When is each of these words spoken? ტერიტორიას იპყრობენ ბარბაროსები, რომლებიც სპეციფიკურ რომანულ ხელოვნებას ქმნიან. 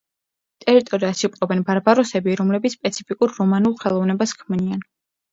ტერიტორიას 0.63 1.19
იპყრობენ 1.25 1.59
ბარბაროსები, 1.67 2.33
რომლებიც 2.39 2.75
სპეციფიკურ 2.77 3.35
რომანულ 3.41 3.75
ხელოვნებას 3.83 4.33
ქმნიან. 4.41 4.83